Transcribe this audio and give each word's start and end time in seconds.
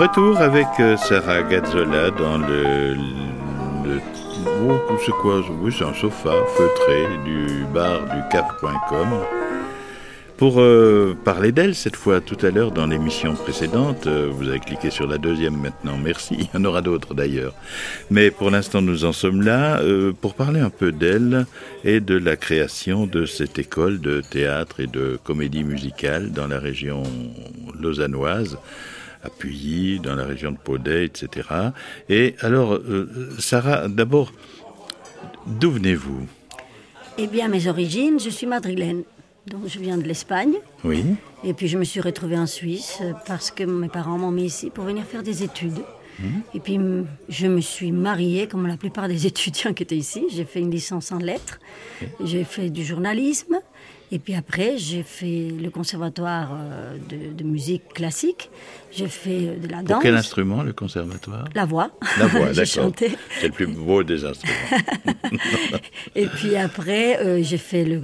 Retour 0.00 0.40
avec 0.40 0.66
euh, 0.78 0.96
Sarah 0.96 1.42
Gazzola 1.42 2.10
dans 2.12 2.38
le. 2.38 2.94
le 3.84 4.00
oh, 4.66 4.96
c'est 5.04 5.12
quoi 5.20 5.42
Oui, 5.60 5.70
c'est 5.76 5.84
un 5.84 5.92
sofa 5.92 6.32
feutré 6.56 7.06
du 7.22 7.66
bar 7.74 8.00
du 8.04 8.22
cap.com. 8.32 9.08
Pour 10.38 10.58
euh, 10.58 11.14
parler 11.22 11.52
d'elle 11.52 11.74
cette 11.74 11.96
fois, 11.96 12.22
tout 12.22 12.38
à 12.40 12.50
l'heure 12.50 12.70
dans 12.70 12.86
l'émission 12.86 13.34
précédente, 13.34 14.06
euh, 14.06 14.30
vous 14.32 14.48
avez 14.48 14.60
cliqué 14.60 14.88
sur 14.88 15.06
la 15.06 15.18
deuxième 15.18 15.58
maintenant, 15.58 15.98
merci, 16.02 16.34
il 16.38 16.44
y 16.46 16.56
en 16.56 16.64
aura 16.64 16.80
d'autres 16.80 17.12
d'ailleurs. 17.12 17.52
Mais 18.10 18.30
pour 18.30 18.50
l'instant 18.50 18.80
nous 18.80 19.04
en 19.04 19.12
sommes 19.12 19.42
là 19.42 19.82
pour 20.22 20.32
parler 20.32 20.60
un 20.60 20.70
peu 20.70 20.92
d'elle 20.92 21.44
et 21.84 22.00
de 22.00 22.16
la 22.16 22.36
création 22.36 23.06
de 23.06 23.26
cette 23.26 23.58
école 23.58 24.00
de 24.00 24.22
théâtre 24.22 24.80
et 24.80 24.86
de 24.86 25.18
comédie 25.22 25.62
musicale 25.62 26.32
dans 26.32 26.46
la 26.46 26.58
région 26.58 27.02
lausannoise 27.78 28.56
à 29.22 29.30
Puyi, 29.30 30.00
dans 30.00 30.14
la 30.14 30.24
région 30.24 30.52
de 30.52 30.56
Podey, 30.56 31.04
etc. 31.04 31.48
Et 32.08 32.36
alors, 32.40 32.80
Sarah, 33.38 33.88
d'abord, 33.88 34.32
d'où 35.46 35.70
venez-vous? 35.70 36.26
Eh 37.18 37.26
bien, 37.26 37.48
mes 37.48 37.66
origines, 37.66 38.18
je 38.18 38.30
suis 38.30 38.46
madrilène. 38.46 39.02
Donc 39.46 39.66
je 39.66 39.78
viens 39.78 39.98
de 39.98 40.04
l'Espagne. 40.04 40.54
Oui. 40.84 41.04
Et 41.44 41.54
puis 41.54 41.68
je 41.68 41.78
me 41.78 41.84
suis 41.84 42.00
retrouvée 42.00 42.38
en 42.38 42.46
Suisse 42.46 42.98
euh, 43.02 43.12
parce 43.26 43.50
que 43.50 43.64
mes 43.64 43.88
parents 43.88 44.18
m'ont 44.18 44.30
mis 44.30 44.44
ici 44.44 44.70
pour 44.70 44.84
venir 44.84 45.04
faire 45.04 45.22
des 45.22 45.42
études. 45.42 45.80
Mhm. 46.18 46.42
Et 46.54 46.60
puis 46.60 46.78
je 47.28 47.46
me 47.46 47.60
suis 47.60 47.92
mariée 47.92 48.46
comme 48.46 48.66
la 48.66 48.76
plupart 48.76 49.08
des 49.08 49.26
étudiants 49.32 49.72
qui 49.72 49.82
étaient 49.82 49.96
ici. 49.96 50.26
J'ai 50.30 50.44
fait 50.44 50.60
une 50.60 50.70
licence 50.70 51.10
en 51.12 51.18
lettres. 51.18 51.58
J'ai 52.22 52.44
fait 52.44 52.70
du 52.70 52.84
journalisme. 52.84 53.58
Et 54.12 54.18
puis 54.18 54.34
après, 54.34 54.76
j'ai 54.76 55.04
fait 55.04 55.50
le 55.50 55.70
conservatoire 55.70 56.50
euh, 56.52 56.96
de, 57.08 57.44
musique 57.44 57.94
classique. 57.94 58.50
J'ai 58.90 59.06
fait 59.06 59.30
euh, 59.30 59.56
de 59.56 59.68
la 59.68 59.82
danse. 59.82 59.92
Pour 59.92 60.02
quel 60.02 60.16
instrument, 60.16 60.64
le 60.64 60.72
conservatoire? 60.72 61.44
La 61.54 61.64
voix. 61.64 61.90
La 62.18 62.26
voix, 62.26 62.46
d'accord. 62.52 62.90
C'est 63.40 63.46
le 63.46 63.52
plus 63.52 63.68
beau 63.68 64.02
des 64.02 64.24
instruments. 64.24 64.54
et 66.16 66.26
puis 66.26 66.56
après, 66.56 67.20
euh, 67.20 67.40
j'ai 67.42 67.58
fait 67.58 67.84
le, 67.84 68.00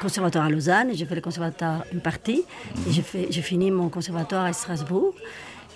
conservatoire 0.00 0.46
à 0.46 0.48
Lausanne, 0.48 0.88
j'ai 0.94 1.04
fait 1.04 1.16
le 1.16 1.20
conservatoire 1.20 1.84
une 1.92 2.00
partie, 2.00 2.44
et 2.88 3.26
j'ai 3.30 3.42
fini 3.42 3.70
mon 3.70 3.90
conservatoire 3.90 4.46
à 4.46 4.54
Strasbourg. 4.54 5.14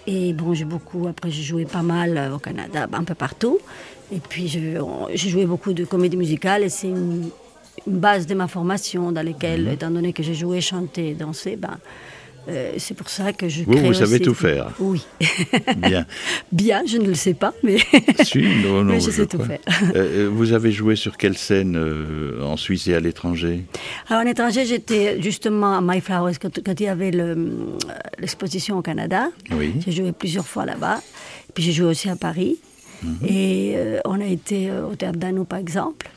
Et 0.07 0.33
bon, 0.33 0.55
j'ai 0.55 0.65
beaucoup, 0.65 1.07
après 1.07 1.31
j'ai 1.31 1.43
joué 1.43 1.67
pas 1.67 1.83
mal 1.83 2.31
au 2.33 2.39
Canada, 2.39 2.87
un 2.91 3.05
peu 3.05 3.15
partout. 3.15 3.59
Et 4.11 4.21
puis 4.21 4.49
j'ai 4.49 5.29
joué 5.29 5.45
beaucoup 5.45 5.75
de 5.75 5.85
comédie 5.85 6.17
musicale 6.17 6.63
et 6.63 6.71
c'est 6.71 6.89
une 6.89 7.29
une 7.87 7.99
base 7.99 8.27
de 8.27 8.35
ma 8.35 8.49
formation 8.49 9.13
dans 9.13 9.25
laquelle, 9.25 9.65
mhm. 9.65 9.73
étant 9.73 9.91
donné 9.91 10.13
que 10.13 10.23
j'ai 10.23 10.35
joué, 10.35 10.61
chanté, 10.61 11.15
dansé, 11.15 11.57
ben, 11.57 11.79
euh, 12.49 12.73
c'est 12.79 12.95
pour 12.95 13.11
ça 13.11 13.33
que 13.33 13.49
je 13.49 13.65
vous, 13.65 13.77
Vous 13.77 13.93
savez 13.93 14.21
tout 14.21 14.33
faire 14.33 14.73
Oui. 14.79 15.05
Bien. 15.77 16.07
Bien, 16.51 16.83
je 16.87 16.97
ne 16.97 17.07
le 17.07 17.15
sais 17.15 17.35
pas, 17.35 17.53
mais, 17.63 17.77
si, 18.25 18.39
non, 18.65 18.85
non, 18.85 18.85
mais 18.85 19.01
je, 19.01 19.11
sais 19.11 19.27
tout 19.27 19.43
faire. 19.43 19.59
Euh, 19.95 20.25
euh, 20.25 20.31
vous 20.33 20.53
avez 20.55 20.73
joué 20.73 20.97
sur 20.97 21.19
quelle 21.19 21.37
scène 21.37 21.77
en 22.43 22.57
Suisse 22.57 22.89
et 22.89 22.95
à 22.95 23.01
l'étranger? 23.01 23.65
Alors, 24.09 24.23
en 24.23 24.27
étranger, 24.27 24.65
j'étais 24.65 25.21
justement 25.21 25.77
à 25.77 25.81
My 25.83 26.01
Flowers 26.01 26.39
quand, 26.41 26.61
quand 26.65 26.81
il 26.81 26.85
y 26.85 26.89
avait 26.89 27.11
l'exposition 28.19 28.79
au 28.79 28.83
Canada. 28.83 29.29
Oui. 29.51 29.75
J'ai 29.87 29.93
joué 29.93 30.13
plusieurs 30.13 30.47
fois 30.47 30.65
là-bas. 30.65 31.03
Puis 31.53 31.63
j'ai 31.65 31.73
joué 31.73 31.87
aussi 31.89 32.09
à 32.09 32.17
Paris. 32.17 32.57
Mhm. 33.03 33.17
Et 33.27 33.73
euh, 33.77 34.01
on 34.05 34.21
a 34.21 34.27
été 34.27 34.71
euh, 34.71 34.87
au 34.87 34.95
théâtre 34.95 35.19
d'Anneau, 35.19 35.45
par 35.45 35.59
exemple. 35.59 36.09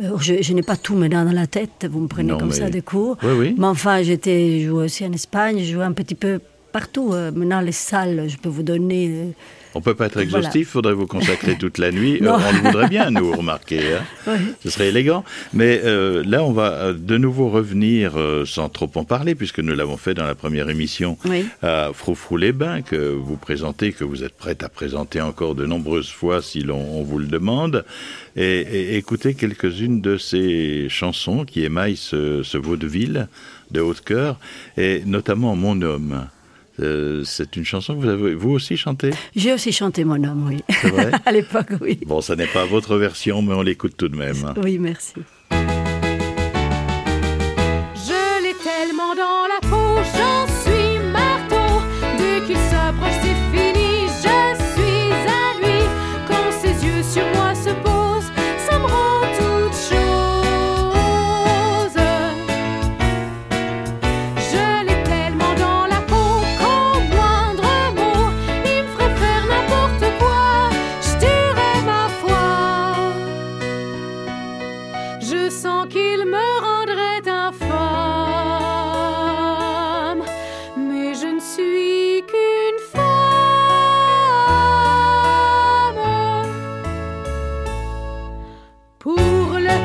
Mhm. 0.00 0.06
Euh, 0.06 0.18
je, 0.18 0.52
n'ai 0.52 0.62
pas 0.62 0.76
tout 0.76 0.94
maintenant 0.94 1.24
dans 1.24 1.32
la 1.32 1.46
tête, 1.46 1.86
vous 1.90 2.00
me 2.00 2.08
prenez 2.08 2.36
comme 2.36 2.52
ça 2.52 2.70
des 2.70 2.82
cours. 2.82 3.16
Oui, 3.22 3.54
Mais 3.58 3.66
enfin, 3.66 4.02
j'étais 4.02 4.60
joué 4.60 4.84
aussi 4.84 5.04
en 5.04 5.12
Espagne, 5.12 5.58
j'ai 5.58 5.72
joué 5.72 5.84
un 5.84 5.92
petit 5.92 6.14
peu 6.14 6.40
partout. 6.72 7.10
maintenant, 7.10 7.60
les 7.60 7.72
salles, 7.72 8.28
je 8.28 8.36
peux 8.36 8.48
vous 8.48 8.62
donner 8.62 9.34
on 9.74 9.80
ne 9.80 9.84
peut 9.84 9.94
pas 9.94 10.06
être 10.06 10.18
exhaustif, 10.18 10.54
il 10.54 10.64
faudrait 10.64 10.94
vous 10.94 11.06
consacrer 11.06 11.56
toute 11.58 11.78
la 11.78 11.90
nuit. 11.90 12.18
Euh, 12.22 12.32
on 12.32 12.52
le 12.52 12.58
voudrait 12.60 12.88
bien, 12.88 13.10
nous, 13.10 13.32
remarquer. 13.32 13.80
Hein. 14.26 14.36
Ce 14.64 14.70
serait 14.70 14.88
élégant. 14.88 15.24
Mais 15.52 15.80
euh, 15.84 16.22
là, 16.26 16.42
on 16.42 16.52
va 16.52 16.72
euh, 16.72 16.92
de 16.92 17.18
nouveau 17.18 17.48
revenir, 17.48 18.12
sans 18.46 18.68
trop 18.68 18.90
en 18.94 19.04
parler, 19.04 19.34
puisque 19.34 19.60
nous 19.60 19.74
l'avons 19.74 19.96
fait 19.96 20.14
dans 20.14 20.26
la 20.26 20.34
première 20.34 20.68
émission, 20.70 21.18
à 21.62 21.90
Froufrou-les-Bains, 21.92 22.82
que 22.82 22.96
vous 22.96 23.36
présentez, 23.36 23.92
que 23.92 24.04
vous 24.04 24.24
êtes 24.24 24.36
prête 24.36 24.62
à 24.62 24.68
présenter 24.68 25.20
encore 25.20 25.54
de 25.54 25.66
nombreuses 25.66 26.10
fois 26.10 26.42
si 26.42 26.60
l'on 26.60 27.02
vous 27.02 27.18
le 27.18 27.26
demande. 27.26 27.84
Et, 28.36 28.96
écoutez 28.96 29.34
quelques-unes 29.34 30.00
de 30.00 30.16
ces 30.16 30.88
chansons 30.88 31.44
qui 31.44 31.64
émaillent 31.64 31.96
ce, 31.96 32.42
ce 32.42 32.58
vaudeville 32.58 33.28
de 33.70 33.80
haute 33.80 34.00
cœur, 34.00 34.38
et 34.76 35.02
notamment 35.04 35.56
Mon 35.56 35.82
homme. 35.82 36.28
Euh, 36.80 37.22
c'est 37.24 37.56
une 37.56 37.64
chanson 37.64 37.94
que 37.96 38.00
vous 38.00 38.08
avez 38.08 38.34
vous 38.34 38.50
aussi 38.50 38.76
chanté 38.76 39.10
J'ai 39.34 39.52
aussi 39.52 39.72
chanté 39.72 40.04
Mon 40.04 40.22
homme, 40.22 40.46
oui. 40.48 40.62
C'est 40.80 40.90
vrai? 40.90 41.10
À 41.26 41.32
l'époque, 41.32 41.72
oui. 41.80 41.98
Bon, 42.06 42.20
ça 42.20 42.36
n'est 42.36 42.46
pas 42.46 42.64
votre 42.64 42.96
version, 42.96 43.42
mais 43.42 43.54
on 43.54 43.62
l'écoute 43.62 43.96
tout 43.96 44.08
de 44.08 44.16
même. 44.16 44.54
Oui, 44.62 44.78
merci. 44.78 45.14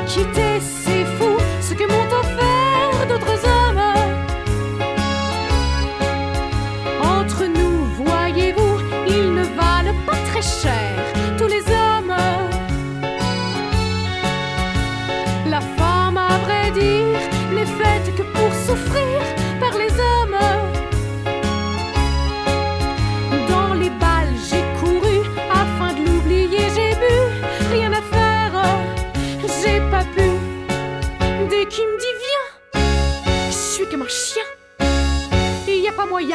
she 0.08 0.24
tastes 0.34 0.73
comme 33.94 34.02
un 34.02 34.08
chien. 34.08 34.42
Il 35.68 35.82
n'y 35.82 35.88
a 35.88 35.92
pas 35.92 36.08
moyen, 36.08 36.34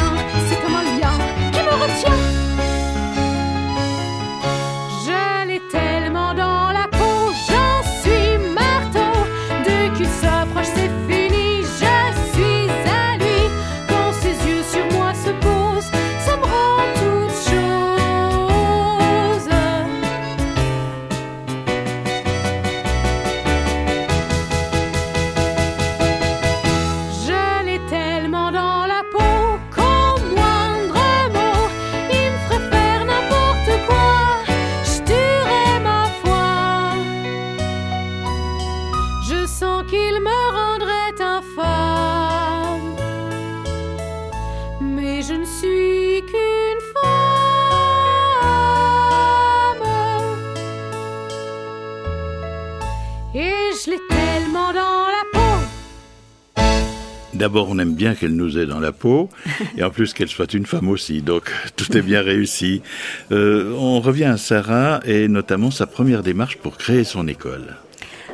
D'abord, 57.39 57.69
on 57.71 57.79
aime 57.79 57.95
bien 57.95 58.17
qu'elle 58.17 58.35
nous 58.35 58.59
ait 58.59 58.67
dans 58.67 58.81
la 58.81 58.91
peau, 58.91 59.31
et 59.77 59.85
en 59.85 59.91
plus 59.91 60.13
qu'elle 60.13 60.29
soit 60.29 60.53
une 60.55 60.67
femme 60.67 60.89
aussi, 60.89 61.23
donc 61.23 61.53
tout 61.77 61.97
est 61.97 62.03
bien 62.03 62.21
réussi. 62.21 62.83
Euh, 63.31 63.73
on 63.79 64.01
revient 64.01 64.25
à 64.25 64.37
Sarah, 64.37 64.99
et 65.05 65.29
notamment 65.29 65.71
sa 65.71 65.87
première 65.87 66.25
démarche 66.25 66.57
pour 66.57 66.77
créer 66.77 67.05
son 67.05 67.29
école. 67.29 67.77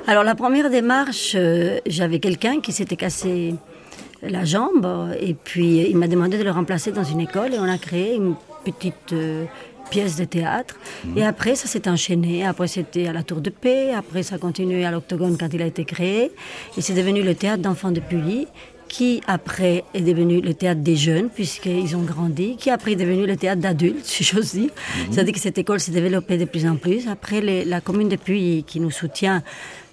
Alors 0.06 0.24
la 0.24 0.34
première 0.34 0.70
démarche, 0.70 1.32
euh, 1.34 1.80
j'avais 1.86 2.18
quelqu'un 2.18 2.60
qui 2.60 2.72
s'était 2.72 2.96
cassé 2.96 3.54
la 4.22 4.46
jambe, 4.46 5.14
et 5.20 5.34
puis 5.34 5.86
il 5.86 5.98
m'a 5.98 6.08
demandé 6.08 6.38
de 6.38 6.42
le 6.42 6.50
remplacer 6.50 6.90
dans 6.90 7.04
une 7.04 7.20
école, 7.20 7.52
et 7.52 7.58
on 7.58 7.68
a 7.68 7.76
créé 7.76 8.14
une 8.14 8.36
petite... 8.64 9.12
Euh, 9.12 9.44
pièce 9.90 10.16
de 10.16 10.24
théâtre. 10.24 10.76
Et 11.14 11.22
après, 11.22 11.54
ça 11.54 11.68
s'est 11.68 11.88
enchaîné. 11.88 12.44
Après, 12.44 12.68
c'était 12.68 13.06
à 13.06 13.12
la 13.12 13.22
Tour 13.22 13.42
de 13.42 13.50
Paix. 13.50 13.92
Après, 13.92 14.22
ça 14.22 14.36
a 14.36 14.38
continué 14.38 14.84
à 14.84 14.90
l'Octogone 14.90 15.36
quand 15.38 15.52
il 15.52 15.62
a 15.62 15.66
été 15.66 15.84
créé. 15.84 16.32
Et 16.76 16.80
c'est 16.80 16.94
devenu 16.94 17.22
le 17.22 17.34
théâtre 17.34 17.62
d'enfants 17.62 17.92
de 17.92 18.00
Puy 18.00 18.48
qui 18.94 19.20
après 19.26 19.82
est 19.92 20.02
devenu 20.02 20.40
le 20.40 20.54
théâtre 20.54 20.80
des 20.80 20.94
jeunes, 20.94 21.28
puisqu'ils 21.28 21.96
ont 21.96 22.02
grandi, 22.02 22.54
qui 22.56 22.70
après 22.70 22.92
est 22.92 22.96
devenu 22.96 23.26
le 23.26 23.36
théâtre 23.36 23.60
d'adultes, 23.60 24.04
si 24.04 24.22
j'ose 24.22 24.52
dire. 24.52 24.70
Mhm. 24.70 25.12
C'est-à-dire 25.12 25.34
que 25.34 25.40
cette 25.40 25.58
école 25.58 25.80
s'est 25.80 25.90
développée 25.90 26.38
de 26.38 26.44
plus 26.44 26.64
en 26.64 26.76
plus. 26.76 27.08
Après, 27.08 27.40
la 27.40 27.80
commune 27.80 28.08
de 28.08 28.14
Puy, 28.14 28.62
qui 28.64 28.78
nous 28.78 28.92
soutient, 28.92 29.42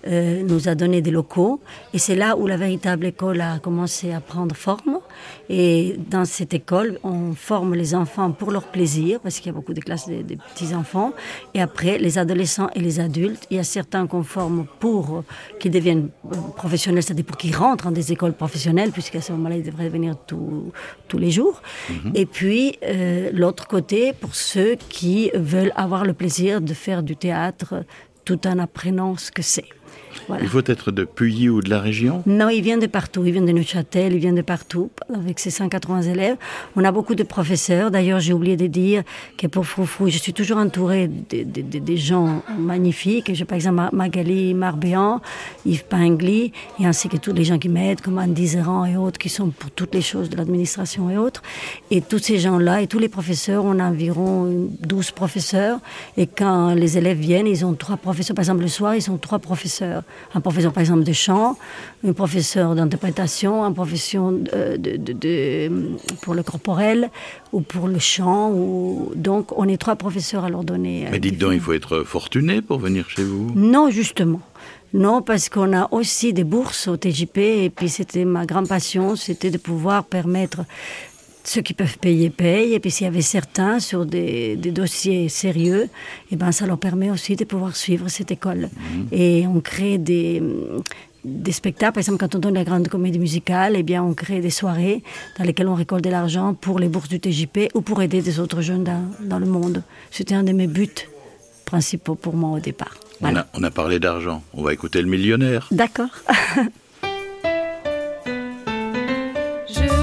euh, 0.08 0.42
nous 0.44 0.68
a 0.68 0.76
donné 0.76 1.02
des 1.02 1.12
locaux. 1.12 1.62
Et 1.94 2.00
c'est 2.00 2.16
là 2.16 2.36
où 2.36 2.48
la 2.48 2.58
véritable 2.58 3.06
école 3.06 3.42
a 3.42 3.60
commencé 3.60 4.12
à 4.12 4.20
prendre 4.20 4.56
forme. 4.56 5.00
Et 5.50 5.96
dans 6.10 6.26
cette 6.26 6.54
école, 6.54 6.98
on 7.04 7.34
forme 7.34 7.76
les 7.76 7.94
enfants 7.94 8.32
pour 8.32 8.52
leur 8.52 8.64
plaisir, 8.64 9.20
parce 9.20 9.38
qu'il 9.38 9.48
y 9.48 9.50
a 9.50 9.54
beaucoup 9.54 9.74
de 9.74 9.80
classes 9.80 10.08
de, 10.08 10.36
petits-enfants. 10.54 11.14
Et 11.54 11.62
après, 11.62 11.98
les 12.00 12.18
adolescents 12.18 12.70
et 12.74 12.80
les 12.80 13.00
adultes, 13.00 13.46
il 13.52 13.58
y 13.58 13.60
a 13.60 13.64
certains 13.64 14.08
qu'on 14.08 14.24
forme 14.24 14.66
pour 14.80 15.18
euh, 15.18 15.24
qu'ils 15.60 15.72
deviennent 15.72 16.10
euh, 16.26 16.36
professionnels, 16.56 17.04
c'est-à-dire 17.04 17.26
pour 17.26 17.38
qu'ils 17.38 17.56
rentrent 17.56 17.86
dans 17.86 17.92
des 17.92 18.12
écoles 18.12 18.34
professionnelles, 18.34 18.92
puisqu'à 18.92 19.22
ce 19.22 19.32
moment-là, 19.34 19.58
ils 19.58 19.64
devraient 19.64 19.90
venir 19.90 20.16
tous 20.26 21.18
les 21.18 21.32
jours. 21.32 21.62
Mhm. 21.90 22.12
Et 22.16 22.26
puis, 22.26 22.78
l'autre 23.34 23.68
côté, 23.68 24.14
pour 24.14 24.36
ceux 24.36 24.76
qui 24.90 25.32
veulent 25.34 25.74
avoir 25.76 26.06
le 26.06 26.14
plaisir 26.14 26.62
de 26.62 26.74
faire 26.74 27.04
du 27.04 27.16
théâtre 27.16 27.84
tout 28.26 28.48
en 28.48 28.60
apprenant 28.60 29.18
ce 29.18 29.32
que 29.32 29.42
c'est. 29.42 29.66
Il 30.42 30.48
faut 30.48 30.64
être 30.66 30.92
de 30.92 31.04
Puyi 31.04 31.50
ou 31.50 31.62
de 31.62 31.70
la 31.70 31.80
région 31.80 32.24
Non, 32.26 32.50
il 32.50 32.62
vient 32.62 32.78
de 32.78 32.88
partout. 32.88 33.26
Il 33.26 33.34
vient 33.34 33.42
de 33.42 33.52
Neuchâtel, 33.52 34.14
il 34.14 34.20
vient 34.20 34.34
de 34.34 34.42
partout, 34.42 34.90
avec 35.14 35.40
ses 35.40 35.50
180 35.50 36.04
élèves. 36.04 36.38
On 36.76 36.84
a 36.84 36.92
beaucoup 36.92 37.16
de 37.16 37.24
professeurs. 37.24 37.92
D'ailleurs, 37.92 38.20
j'ai 38.20 38.34
oublié 38.34 38.58
de 38.58 38.68
dire 38.68 39.04
que 39.38 39.48
pour 39.48 39.66
Froufrou, 39.66 40.10
je 40.10 40.18
suis 40.18 40.34
toujours 40.34 40.58
entourée 40.58 41.08
de, 41.08 41.96
gens 41.96 42.42
magnifiques. 42.58 43.32
J'ai 43.34 43.46
par 43.46 43.56
exemple 43.56 43.90
Magali 43.94 44.54
Marbéan, 44.54 45.22
Yves 45.66 45.86
Pingli, 45.86 46.52
et 46.80 46.86
ainsi 46.86 47.10
que 47.10 47.18
tous 47.18 47.34
les 47.34 47.44
gens 47.44 47.60
qui 47.60 47.70
m'aident, 47.70 48.02
comme 48.02 48.18
Anne 48.18 48.34
Dizeran 48.34 48.86
et 48.86 48.98
autres, 48.98 49.20
qui 49.20 49.30
sont 49.30 49.50
pour 49.50 49.72
toutes 49.72 49.94
les 49.94 50.02
choses 50.02 50.30
de 50.30 50.38
l'administration 50.38 51.10
et 51.10 51.18
autres. 51.18 51.42
Et 51.90 52.02
tous 52.02 52.20
ces 52.20 52.40
gens-là, 52.40 52.82
et 52.82 52.88
tous 52.88 53.00
les 53.00 53.10
professeurs, 53.10 53.66
on 53.66 53.80
a 53.80 53.84
environ 53.84 54.70
12 54.82 55.12
professeurs. 55.12 55.80
Et 56.18 56.28
quand 56.28 56.74
les 56.74 56.98
élèves 56.98 57.20
viennent, 57.20 57.48
ils 57.48 57.66
ont 57.66 57.74
trois 57.74 57.98
professeurs. 57.98 58.36
Par 58.36 58.44
exemple, 58.44 58.62
le 58.62 58.68
soir, 58.68 58.96
ils 58.96 59.10
ont 59.12 59.18
trois 59.18 59.40
professeurs 59.40 60.04
un 60.34 60.42
professeur 60.42 60.72
par 60.74 60.82
exemple 60.82 61.04
de 61.04 61.14
chant, 61.14 61.58
un 62.06 62.14
professeur 62.14 62.76
d'interprétation, 62.76 63.64
un 63.64 63.72
professeur 63.72 64.32
de, 64.32 65.72
pour 66.22 66.34
le 66.34 66.44
corporel 66.44 67.10
ou 67.52 67.62
pour 67.62 67.88
le 67.88 68.00
chant. 68.00 68.52
Ou... 68.52 69.12
Donc 69.16 69.58
on 69.58 69.68
est 69.68 69.78
trois 69.78 69.96
professeurs 69.96 70.46
à 70.46 70.50
leur 70.50 70.64
donner. 70.64 71.08
Euh, 71.08 71.10
Mais 71.12 71.20
dites 71.20 71.38
donc, 71.38 71.54
il 71.54 71.60
faut 71.60 71.74
être 71.74 72.04
fortuné 72.04 72.62
pour 72.62 72.80
venir 72.80 73.10
chez 73.10 73.24
vous 73.24 73.52
Non, 73.56 73.90
justement. 73.90 74.42
Non, 74.94 75.22
parce 75.22 75.48
qu'on 75.48 75.72
a 75.72 75.88
aussi 75.92 76.34
des 76.34 76.44
bourses 76.44 76.90
au 76.90 76.98
TJP 76.98 77.38
et 77.38 77.72
puis 77.74 77.88
c'était 77.88 78.26
ma 78.26 78.46
grande 78.46 78.68
passion, 78.68 79.16
c'était 79.16 79.50
de 79.50 79.58
pouvoir 79.58 80.04
permettre 80.04 80.64
ceux 81.44 81.62
qui 81.62 81.74
peuvent 81.74 81.98
payer 81.98 82.30
payent. 82.30 82.74
Et 82.74 82.80
puis 82.80 82.92
s'il 82.92 83.06
y 83.06 83.08
avait 83.08 83.22
certains 83.22 83.80
sur 83.80 84.06
des, 84.06 84.56
dossiers 84.56 85.30
sérieux, 85.30 85.84
et 85.84 86.34
eh 86.34 86.36
ben 86.36 86.52
ça 86.52 86.66
leur 86.66 86.78
permet 86.78 87.10
aussi 87.10 87.36
de 87.36 87.46
pouvoir 87.46 87.76
suivre 87.76 88.08
cette 88.10 88.32
école. 88.32 88.70
Mhm. 88.72 89.08
Et 89.12 89.48
on 89.48 89.60
crée 89.60 89.98
des, 89.98 90.42
des 91.24 91.52
spectacles. 91.52 91.94
Par 91.94 92.02
exemple, 92.02 92.18
quand 92.20 92.36
on 92.36 92.40
donne 92.40 92.56
la 92.56 92.64
grande 92.64 92.88
comédie 92.88 93.20
musicale, 93.20 93.74
eh 93.76 93.84
bien, 93.84 94.04
on 94.04 94.14
crée 94.14 94.42
des 94.42 94.50
soirées 94.50 95.04
dans 95.38 95.44
lesquelles 95.44 95.68
on 95.68 95.76
récolte 95.76 96.04
de 96.04 96.10
l'argent 96.10 96.54
pour 96.54 96.80
les 96.80 96.88
bourses 96.88 97.10
du 97.10 97.20
TJP 97.20 97.70
ou 97.74 97.82
pour 97.82 98.02
aider 98.02 98.22
des 98.22 98.40
autres 98.40 98.62
jeunes 98.62 98.84
dans, 98.84 99.04
dans 99.22 99.40
le 99.40 99.46
monde. 99.46 99.84
C'était 100.10 100.36
un 100.36 100.44
de 100.44 100.52
mes 100.52 100.68
buts 100.68 100.90
principaux 101.66 102.16
pour 102.16 102.36
moi 102.36 102.58
au 102.58 102.60
départ. 102.60 102.96
On, 103.22 103.36
a, 103.36 103.46
on 103.54 103.64
a 103.64 103.72
parlé 103.72 104.00
d'argent. 104.00 104.44
On 104.54 104.64
va 104.64 104.74
écouter 104.74 105.02
le 105.02 105.08
millionnaire. 105.08 105.68
D'accord. 105.72 106.10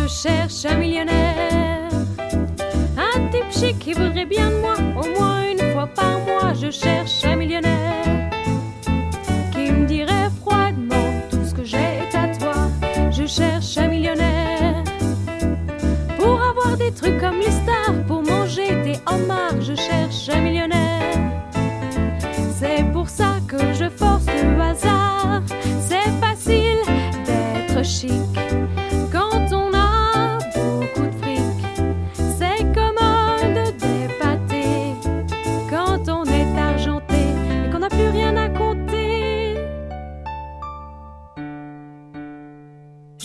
cherche 0.09 0.65
un 0.65 0.77
millionnaire, 0.77 1.91
un 2.97 3.29
type 3.31 3.53
chic 3.53 3.79
qui 3.79 3.93
voudrait 3.93 4.25
bien 4.25 4.51
de 4.51 4.57
moi, 4.57 4.75
au 4.97 5.07
moins 5.19 5.43
une 5.51 5.73
fois 5.73 5.87
par 5.87 6.19
mois. 6.21 6.55
Je 6.55 6.71
cherche 6.71 7.08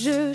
Je 0.04 0.34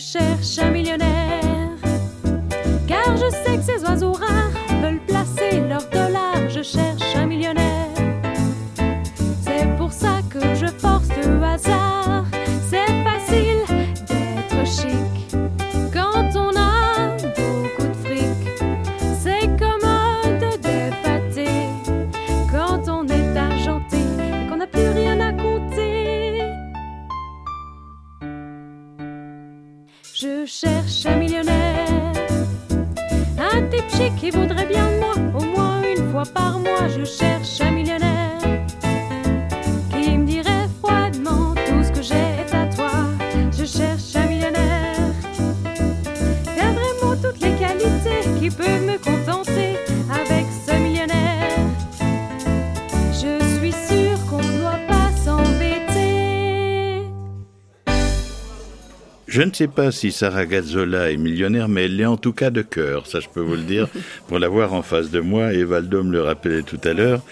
des 33.71 33.83
psy 33.83 34.11
qui 34.17 34.31
voudraient 34.31 34.67
bien 34.67 34.91
moi. 34.99 35.15
Au 35.35 35.45
moins 35.45 35.83
une 35.83 36.11
fois 36.11 36.25
par 36.35 36.59
mois, 36.59 36.89
je 36.89 37.05
cherche 37.05 37.48
ne 59.43 59.53
sais 59.53 59.69
pas 59.69 59.93
si 59.93 60.11
Sarah 60.11 60.47
Gazzola 60.47 61.13
est 61.13 61.17
millionnaire, 61.17 61.69
mais 61.69 61.85
elle 61.85 61.97
l'est 61.97 62.07
en 62.07 62.17
tout 62.17 62.33
cas 62.33 62.51
de 62.51 62.63
cœur, 62.63 63.07
ça 63.07 63.21
je 63.21 63.29
peux 63.29 63.41
vous 63.41 63.55
le 63.55 63.63
dire, 63.63 63.89
pour 64.29 64.39
l'avoir 64.39 64.73
en 64.73 64.83
face 64.83 65.11
de 65.11 65.21
moi. 65.21 65.53
Et 65.53 65.65
Valdom 65.65 66.11
le 66.11 66.23
rappelait 66.23 66.63
tout 66.63 66.81
à 66.85 66.93
l'heure, 66.93 67.23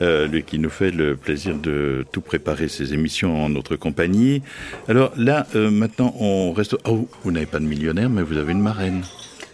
euh, 0.00 0.26
lui 0.26 0.42
qui 0.42 0.58
nous 0.58 0.70
fait 0.70 0.90
le 0.90 1.16
plaisir 1.16 1.56
de 1.56 2.04
tout 2.12 2.20
préparer 2.20 2.68
ses 2.68 2.94
émissions 2.94 3.44
en 3.44 3.48
notre 3.48 3.76
compagnie. 3.76 4.42
Alors 4.88 5.12
là, 5.16 5.46
euh, 5.54 5.70
maintenant, 5.70 6.14
on 6.18 6.52
reste... 6.52 6.76
Oh, 6.84 7.08
vous 7.22 7.32
n'avez 7.32 7.46
pas 7.46 7.58
de 7.58 7.66
millionnaire, 7.66 8.10
mais 8.10 8.22
vous 8.22 8.38
avez 8.38 8.52
une 8.52 8.62
marraine. 8.62 9.02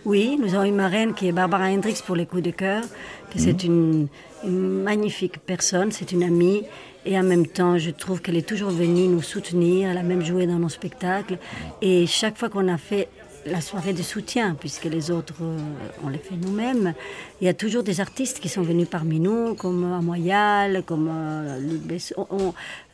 Oui, 0.09 0.39
nous 0.41 0.55
avons 0.55 0.65
une 0.65 0.75
marraine 0.75 1.13
qui 1.13 1.29
est 1.29 1.33
Barbara 1.33 1.67
Hendricks 1.67 2.01
pour 2.01 2.17
les 2.17 2.25
coups 2.25 2.43
de 2.43 2.51
cœur, 2.51 2.83
que 3.31 3.39
c'est 3.39 3.63
une, 3.63 4.09
une 4.43 4.83
magnifique 4.83 5.39
personne, 5.39 5.93
c'est 5.93 6.13
une 6.13 6.23
amie 6.23 6.63
et 7.05 7.19
en 7.19 7.23
même 7.23 7.47
temps, 7.47 7.77
je 7.77 7.91
trouve 7.91 8.23
qu'elle 8.23 8.39
est 8.39 8.49
toujours 8.49 8.71
venue 8.71 9.07
nous 9.07 9.21
soutenir. 9.21 9.91
Elle 9.91 9.99
a 9.99 10.03
même 10.03 10.25
joué 10.25 10.47
dans 10.47 10.59
nos 10.59 10.71
spectacles. 10.71 11.37
Et 11.83 12.07
chaque 12.07 12.39
fois 12.39 12.49
qu'on 12.49 12.69
a 12.69 12.79
fait 12.79 13.09
la 13.45 13.61
soirée 13.61 13.93
de 13.93 14.03
soutien, 14.03 14.57
puisque 14.59 14.85
les 14.85 15.11
autres, 15.11 15.43
euh, 15.43 15.59
on 16.03 16.09
les 16.09 16.19
fait 16.19 16.37
nous-mêmes. 16.37 16.95
Il 17.43 17.45
y 17.45 17.49
a 17.49 17.55
toujours 17.55 17.83
des 17.83 18.01
artistes 18.01 18.41
qui 18.41 18.49
sont 18.49 18.63
venus 18.63 18.89
parmi 18.91 19.21
nous, 19.21 19.55
comme 19.57 19.93
Amoyal, 19.93 20.85
comme 20.85 21.11
euh, 21.11 21.61
Luc 21.61 21.83
Besson. 21.83 22.27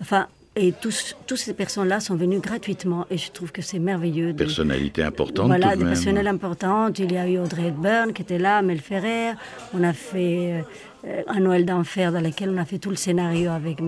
enfin, 0.01 0.27
Et 0.57 0.73
tous, 0.73 1.17
toutes 1.27 1.39
ces 1.39 1.53
personnes-là 1.53 1.99
sont 1.99 2.15
venues 2.15 2.39
gratuitement 2.39 3.07
et 3.11 3.19
je 3.19 3.31
trouve 3.33 3.51
que 3.51 3.61
c'est 3.61 3.81
merveilleux. 3.81 4.33
de- 4.33 4.39
Personnalité 4.45 5.03
importante 5.03 5.49
voilà, 5.49 5.71
tout 5.73 5.79
de 5.79 5.83
des 5.83 5.89
personnels 5.89 6.29
importantes. 6.29 6.99
Il 7.01 7.11
y 7.13 7.17
a 7.17 7.29
eu 7.29 7.39
Audrey 7.39 7.69
Hepburn 7.69 8.13
qui 8.13 8.23
était 8.23 8.39
là, 8.39 8.63
Mel 8.63 8.81
Ferrer. 8.81 9.33
On 9.75 9.83
a 9.83 9.93
fait 9.93 10.63
euh, 11.07 11.23
un 11.27 11.41
Noël 11.41 11.65
d'enfer 11.67 12.13
dans 12.13 12.21
lequel 12.21 12.51
on 12.51 12.57
a 12.59 12.65
fait 12.65 12.79
tout 12.79 12.91
le 12.91 12.97
scénario 12.97 13.51
avec, 13.51 13.79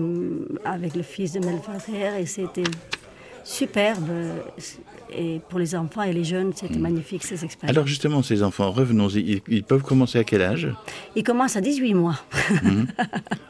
avec 0.65 0.95
le 0.95 1.03
fils 1.03 1.31
de 1.33 1.39
Mel 1.39 1.59
Ferrer 1.79 2.21
et 2.21 2.25
c'était 2.25 2.63
superbe. 3.45 4.09
Et 5.11 5.39
pour 5.49 5.59
les 5.59 5.75
enfants 5.75 6.03
et 6.03 6.13
les 6.13 6.23
jeunes, 6.23 6.51
c'était 6.55 6.79
magnifique 6.79 7.23
ces 7.23 7.43
expériences. 7.45 7.73
Mm. 7.73 7.77
Alors 7.77 7.87
justement, 7.87 8.21
ces 8.23 8.43
enfants, 8.43 8.71
revenons-y, 8.71 9.19
ils, 9.21 9.41
ils 9.47 9.63
peuvent 9.63 9.81
commencer 9.83 10.19
à 10.19 10.23
quel 10.23 10.41
âge? 10.41 10.67
Il 11.15 11.23
commence 11.23 11.55
à 11.55 11.61
18 11.61 11.93
mois. 11.93 12.19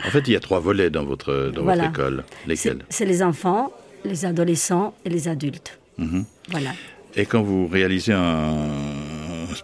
En 0.05 0.09
fait, 0.09 0.27
il 0.27 0.33
y 0.33 0.35
a 0.35 0.39
trois 0.39 0.59
volets 0.59 0.89
dans 0.89 1.03
votre, 1.03 1.51
dans 1.53 1.63
Voilà. 1.63 1.87
votre 1.87 1.99
école. 1.99 2.23
Lesquels? 2.45 2.79
c'est 2.89 3.05
les 3.05 3.23
enfants, 3.23 3.71
les 4.05 4.25
adolescents 4.25 4.93
et 5.05 5.09
les 5.09 5.27
adultes. 5.27 5.79
Mhm. 5.97 6.25
Voilà. 6.49 6.71
Et 7.15 7.25
quand 7.25 7.41
vous 7.41 7.67
réalisez 7.67 8.13
un 8.13 8.53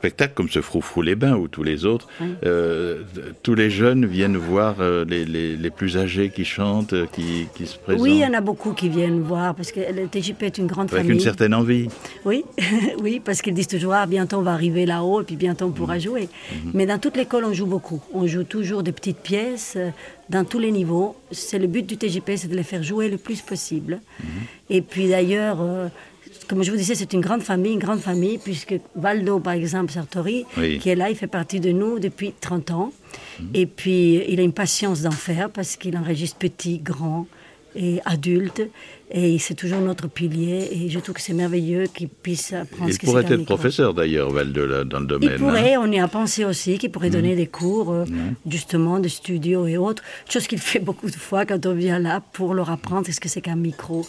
spectacle 0.04 0.34
comme 0.36 0.50
ce 0.50 0.60
Froufrou 0.60 1.02
les 1.02 1.16
Bains 1.16 1.36
ou 1.38 1.48
tous 1.48 1.64
les 1.64 1.86
autres, 1.86 2.10
Oui. 2.20 2.28
euh, 2.46 3.04
tous 3.42 3.56
les 3.56 3.70
jeunes 3.70 4.06
viennent 4.06 4.36
voir 4.36 4.76
euh, 4.82 5.06
les, 5.08 5.24
les- 5.24 5.56
les 5.56 5.70
plus 5.70 5.96
âgés 5.98 6.30
qui 6.30 6.44
chantent, 6.44 6.92
euh, 6.92 7.06
qui, 7.06 7.48
qui 7.56 7.66
se 7.66 7.78
présentent. 7.78 8.02
Oui, 8.02 8.12
il 8.16 8.18
y 8.20 8.26
en 8.26 8.34
a 8.34 8.42
beaucoup 8.42 8.74
qui 8.74 8.90
viennent 8.90 9.22
voir 9.22 9.56
parce 9.56 9.72
que 9.72 9.80
le 9.80 10.08
TJP 10.10 10.44
est 10.44 10.58
une 10.58 10.68
grande 10.68 10.90
Avec 10.92 11.04
famille. 11.04 11.14
une 11.16 11.22
certaine 11.24 11.54
envie. 11.54 11.88
Oui, 12.26 12.44
oui, 13.02 13.22
parce 13.24 13.42
qu'ils 13.42 13.54
disent 13.54 13.68
toujours 13.70 13.94
ah, 13.94 14.06
bientôt 14.06 14.38
on 14.40 14.42
va 14.42 14.52
arriver 14.52 14.86
là-haut 14.86 15.22
et 15.22 15.24
puis 15.24 15.38
bientôt 15.38 15.66
on 15.68 15.72
pourra 15.72 16.00
jouer. 16.00 16.28
Mais 16.74 16.86
dans 16.86 17.00
toute 17.00 17.16
l'école, 17.16 17.46
on 17.46 17.54
joue 17.54 17.66
beaucoup. 17.66 18.02
On 18.14 18.28
joue 18.28 18.44
toujours 18.44 18.84
des 18.84 18.92
petites 18.92 19.20
pièces 19.20 19.78
dans 20.30 20.44
tous 20.44 20.60
les 20.60 20.72
niveaux. 20.72 21.16
C'est 21.32 21.60
le 21.60 21.68
but 21.68 21.86
du 21.86 21.96
TJP, 21.96 22.32
c'est 22.36 22.50
de 22.50 22.58
les 22.58 22.64
faire 22.64 22.84
jouer 22.84 23.08
le 23.08 23.18
plus 23.18 23.40
possible. 23.42 24.02
Et 24.70 24.82
puis 24.82 25.08
d'ailleurs, 25.08 25.60
euh, 25.62 25.88
comme 26.48 26.64
je 26.64 26.72
vous 26.72 26.78
disais, 26.78 26.96
c'est 26.96 27.14
une 27.14 27.22
grande 27.22 27.42
famille, 27.42 27.74
une 27.74 27.80
grande 27.80 28.00
famille, 28.00 28.38
puisque 28.38 28.76
Valdo, 28.96 29.40
par 29.40 29.54
exemple, 29.54 29.92
Sartori, 29.92 30.46
Oui. 30.58 30.80
qui 30.80 30.90
est 30.90 30.96
là, 30.96 31.10
il 31.10 31.16
fait 31.16 31.28
partie 31.28 31.60
de 31.60 31.72
nous 31.72 32.00
depuis 32.00 32.34
30 32.40 32.72
ans. 32.72 32.92
Et 33.54 33.66
puis, 33.66 34.22
il 34.28 34.40
a 34.40 34.44
une 34.44 34.54
patience 34.54 35.02
d'en 35.02 35.12
faire 35.12 35.50
parce 35.50 35.76
qu'il 35.76 35.98
enregistre 35.98 36.38
petit, 36.38 36.80
grand 36.80 37.28
et 37.76 38.00
adulte. 38.06 38.62
Et 39.12 39.38
c'est 39.40 39.54
toujours 39.56 39.80
notre 39.80 40.08
pilier. 40.08 40.70
Et 40.72 40.90
je 40.90 41.00
trouve 41.00 41.16
que 41.16 41.22
c'est 41.22 41.34
merveilleux 41.34 41.86
qu'il 41.88 42.08
puisse 42.10 42.54
apprendre 42.54 42.90
Il 42.90 42.94
ce 42.94 43.00
que 43.00 43.06
pourrait 43.06 43.26
être 43.28 43.46
professeur 43.46 43.94
d'ailleurs, 43.94 44.32
Valde, 44.32 44.88
dans 44.88 45.00
le 45.00 45.06
domaine. 45.06 45.30
Il 45.34 45.38
pourrait, 45.40 45.74
hein. 45.76 45.82
on 45.84 45.92
y 45.92 46.00
a 46.00 46.08
pensé 46.08 46.46
aussi, 46.46 46.78
qu'il 46.78 46.92
pourrait 46.92 47.10
donner 47.10 47.36
des 47.36 47.48
cours, 47.48 47.92
euh, 47.92 48.06
justement, 48.48 49.00
de 49.00 49.08
studio 49.08 49.68
et 49.68 49.78
autres. 49.78 50.04
Chose 50.30 50.48
qu'il 50.48 50.60
fait 50.72 50.80
beaucoup 50.80 51.10
de 51.10 51.16
fois 51.16 51.46
quand 51.46 51.66
on 51.66 51.74
vient 51.74 52.00
là 52.00 52.22
pour 52.34 52.54
leur 52.54 52.70
apprendre 52.70 53.08
ce 53.12 53.20
que 53.20 53.30
c'est 53.30 53.42
qu'un 53.42 53.56
micro. 53.56 54.06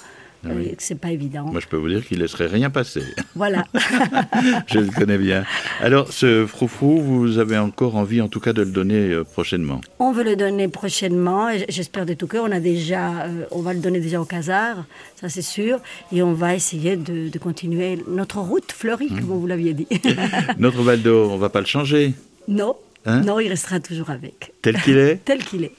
Euh, 0.46 0.64
que 0.74 0.82
c'est 0.82 0.98
pas 0.98 1.10
évident. 1.10 1.44
Moi, 1.44 1.60
je 1.60 1.66
peux 1.66 1.76
vous 1.76 1.88
dire 1.88 2.06
qu'il 2.06 2.18
ne 2.18 2.22
laisserait 2.22 2.46
rien 2.46 2.70
passer. 2.70 3.02
Voilà. 3.34 3.64
je 4.66 4.78
le 4.78 4.90
connais 4.90 5.18
bien. 5.18 5.44
Alors, 5.80 6.12
ce 6.12 6.46
Froufrou, 6.46 7.00
vous 7.00 7.38
avez 7.38 7.56
encore 7.58 7.96
envie, 7.96 8.20
en 8.20 8.28
tout 8.28 8.40
cas, 8.40 8.52
de 8.52 8.62
le 8.62 8.70
donner 8.70 9.10
euh, 9.10 9.24
prochainement? 9.24 9.80
On 9.98 10.12
veut 10.12 10.24
le 10.24 10.36
donner 10.36 10.68
prochainement, 10.68 11.48
j'espère 11.68 12.06
de 12.06 12.14
tout 12.14 12.26
cœur. 12.26 12.44
On 12.48 12.52
a 12.52 12.60
déjà, 12.60 13.24
euh, 13.24 13.44
on 13.50 13.60
va 13.62 13.72
le 13.74 13.80
donner 13.80 14.00
déjà 14.00 14.20
au 14.20 14.24
Casar, 14.24 14.84
ça 15.20 15.28
c'est 15.28 15.42
sûr, 15.42 15.78
et 16.12 16.22
on 16.22 16.32
va 16.32 16.54
essayer 16.54 16.96
de, 16.96 17.28
de 17.28 17.38
continuer 17.38 17.98
notre 18.08 18.38
route 18.38 18.72
fleurie, 18.72 19.04
Mmh. 19.10 19.20
comme 19.20 19.38
vous 19.38 19.46
l'aviez 19.46 19.74
dit. 19.74 19.86
Notre 20.58 20.82
Valdo, 20.82 21.28
on 21.30 21.36
va 21.36 21.48
pas 21.50 21.60
le 21.60 21.66
changer, 21.66 22.14
non, 22.48 22.76
Hein? 23.06 23.20
Non, 23.20 23.38
il 23.38 23.48
restera 23.48 23.80
toujours 23.80 24.10
avec, 24.10 24.52
tel 24.62 24.80
qu'il 24.80 24.96
est? 24.96 25.16
tel 25.24 25.44
qu'il 25.44 25.64
est. 25.64 25.72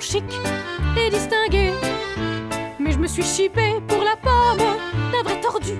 un 0.00 0.06
garçon 0.06 0.18
chic 0.18 0.24
et 0.96 1.10
distingué. 1.10 1.72
Mais 2.78 2.92
je 2.92 2.98
me 2.98 3.06
suis 3.06 3.22
chipé 3.22 3.80
pour 3.86 4.02
la 4.02 4.16
pomme 4.16 4.66
d'un 5.12 5.22
vrai 5.22 5.40
tordu, 5.40 5.74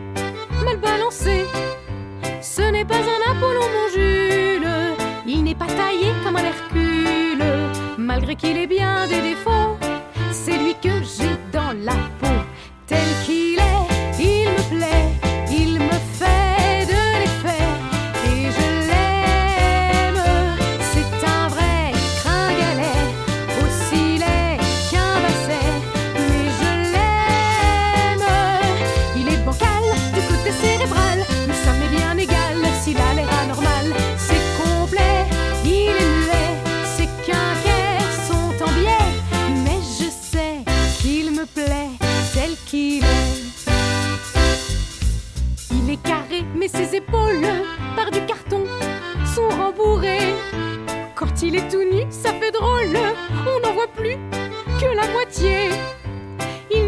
mal 0.64 0.76
balancé. 0.76 1.46
Ce 2.40 2.62
n'est 2.62 2.84
pas 2.84 2.96
un 2.96 3.32
Apollon, 3.32 3.60
mon 3.60 3.88
Jules. 3.94 4.68
Il 5.26 5.44
n'est 5.44 5.54
pas 5.54 5.66
taillé 5.66 6.12
comme 6.24 6.36
un 6.36 6.44
Hercule. 6.44 7.44
Malgré 7.98 8.36
qu'il 8.36 8.56
ait 8.56 8.66
bien 8.66 9.06
des 9.06 9.20
défauts, 9.20 9.78
c'est 10.30 10.58
lui 10.58 10.74
que 10.74 11.02
j'ai 11.02 11.36
dans 11.52 11.72
la 11.72 11.94
peau. 12.20 12.39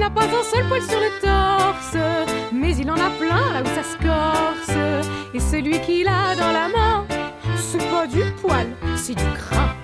N'a 0.03 0.11
pas 0.11 0.25
un 0.25 0.43
seul 0.43 0.67
poil 0.67 0.83
sur 0.83 0.99
le 0.99 1.21
torse, 1.21 1.97
mais 2.53 2.75
il 2.77 2.91
en 2.91 2.97
a 2.97 3.11
plein 3.11 3.53
là 3.53 3.63
où 3.63 3.67
ça 3.67 3.85
se 3.85 3.97
corse. 3.99 5.07
Et 5.33 5.39
celui 5.39 5.81
qu'il 5.83 6.09
a 6.09 6.35
dans 6.35 6.51
la 6.51 6.69
main, 6.69 7.07
c'est 7.57 7.89
pas 7.89 8.09
du 8.09 8.25
poil, 8.41 8.67
c'est 8.97 9.15
du 9.15 9.23
gras. 9.23 9.77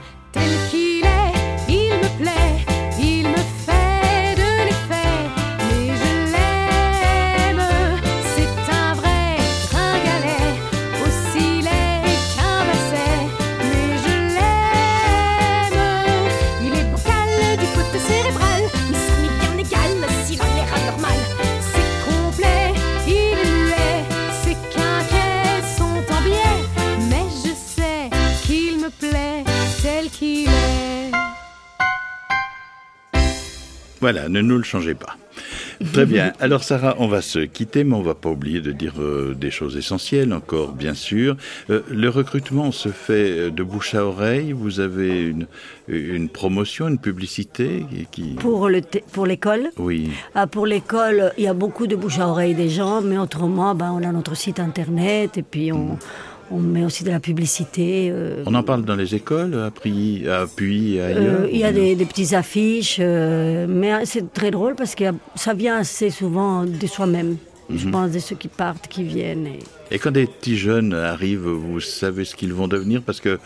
Qu'il 30.19 30.49
est. 30.49 31.11
Voilà, 34.01 34.29
ne 34.29 34.41
nous 34.41 34.59
le 34.59 34.63
changez 34.63 34.95
pas. 34.95 35.17
Très 35.93 36.07
bien. 36.07 36.33
Alors 36.41 36.63
Sarah, 36.63 36.95
on 36.99 37.09
va 37.09 37.21
se 37.21 37.41
quitter, 37.41 37.83
mais 37.83 37.95
on 37.95 38.03
va 38.03 38.15
pas 38.15 38.29
oublier 38.29 38.61
de 38.61 38.71
dire 38.71 38.95
euh, 39.01 39.35
des 39.35 39.51
choses 39.51 39.77
essentielles 39.77 40.33
encore, 40.33 40.73
bien 40.73 40.95
sûr. 40.95 41.37
Euh, 41.71 41.83
le 41.91 42.09
recrutement 42.09 42.71
se 42.71 42.91
fait 42.91 43.31
euh, 43.31 43.51
de 43.51 43.63
bouche 43.63 43.95
à 43.95 44.05
oreille. 44.05 44.53
Vous 44.53 44.79
avez 44.79 45.23
une, 45.23 45.47
une 45.89 46.29
promotion, 46.29 46.89
une 46.89 46.99
publicité 46.99 47.85
qui... 48.13 48.35
Pour 48.35 48.69
le 48.69 48.81
pour 49.13 49.27
l'école, 49.27 49.71
Oui. 49.79 50.11
Ah, 50.35 50.47
pour 50.47 50.67
l'école, 50.67 51.33
il 51.37 51.45
y 51.45 51.49
a 51.49 51.55
beaucoup 51.55 51.89
de 51.89 51.97
bouche 51.97 52.21
à 52.21 52.29
oreille 52.29 52.55
des 52.55 52.69
gens, 52.69 53.01
mais 53.01 53.19
autrement, 53.19 53.75
ben, 53.75 53.91
on 53.93 54.03
a 54.03 54.13
notre 54.13 54.37
site 54.37 54.61
internet 54.61 55.39
et 55.39 55.43
puis 55.43 55.73
on, 55.73 55.99
on 56.51 56.59
met 56.59 56.85
aussi 56.85 57.05
de 57.05 57.11
la 57.11 57.21
publicité. 57.21 58.09
euh, 58.11 58.43
On 58.47 58.55
en 58.55 58.63
parle 58.63 58.85
dans 58.85 58.97
les 58.97 59.15
écoles, 59.15 59.55
à 59.55 59.71
Puy, 59.71 60.27
à 60.29 60.47
Puy 60.47 60.97
et 60.97 61.03
ailleurs 61.03 61.41
Euh, 61.43 61.49
il 61.53 61.59
y 61.59 61.65
a 61.65 61.73
des, 61.73 61.95
des 61.95 62.05
petites 62.07 62.33
affiches, 62.33 62.99
euh, 63.01 63.67
mais 63.69 64.05
c'est 64.07 64.33
très 64.33 64.51
drôle 64.51 64.75
parce 64.75 64.95
que 64.95 65.05
ça 65.35 65.55
vient 65.55 65.77
assez 65.77 66.11
souvent 66.11 66.65
de 66.65 66.87
soi-même. 66.87 67.37
Je 67.75 67.87
pense 67.91 68.11
de 68.13 68.19
ceux 68.19 68.37
qui 68.37 68.49
partent, 68.49 68.89
qui 68.89 69.03
viennent. 69.05 69.47
et- 69.47 69.95
Et 69.95 69.99
quand 69.99 70.11
des 70.11 70.27
petits 70.27 70.57
jeunes 70.57 70.95
arrivent, 70.95 71.47
vous 71.49 71.81
savez 71.81 72.25
ce 72.25 72.35
qu'ils 72.35 72.55
vont 72.55 72.67
devenir? 72.67 73.03
Parce 73.03 73.21
que, 73.21 73.39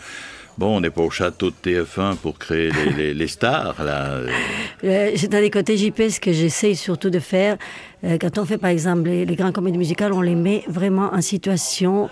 bon, 0.57 0.77
on 0.77 0.79
n'est 0.79 0.89
pas 0.91 1.01
au 1.01 1.09
château 1.09 1.49
de 1.49 1.55
TF1 1.61 2.15
pour 2.15 2.39
créer 2.39 2.71
les, 2.71 2.89
les- 2.97 3.13
les 3.13 3.27
stars, 3.27 3.83
là. 3.83 4.19
Euh, 4.85 5.11
C'est-à-dire 5.15 5.51
côté 5.51 5.75
JP, 5.77 6.09
ce 6.09 6.19
que 6.21 6.31
j'essaye 6.33 6.75
surtout 6.77 7.09
de 7.09 7.19
faire, 7.19 7.57
euh, 8.05 8.17
quand 8.19 8.37
on 8.37 8.45
fait 8.45 8.57
par 8.57 8.69
exemple 8.69 9.07
les, 9.09 9.25
les 9.25 9.35
grandes 9.35 9.53
comédies 9.53 9.77
musicales, 9.77 10.11
on 10.13 10.19
les 10.21 10.35
met 10.35 10.63
vraiment 10.67 11.09
en 11.13 11.21
situation 11.21 12.09